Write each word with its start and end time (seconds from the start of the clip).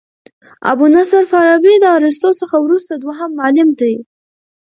ابو 0.71 0.85
نصر 0.95 1.23
فارابي 1.31 1.73
د 1.79 1.85
ارسطو 1.97 2.31
څخه 2.41 2.55
وروسته 2.59 2.93
دوهم 3.03 3.29
معلم 3.39 3.69
دئ. 3.79 3.95